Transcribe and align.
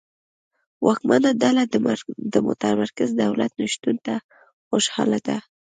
واکمنه 0.85 1.29
ډله 1.41 1.63
د 2.33 2.35
متمرکز 2.47 3.09
دولت 3.23 3.51
نشتون 3.61 3.95
ته 4.05 4.15
خوشاله 4.67 5.19
ده. 5.27 5.37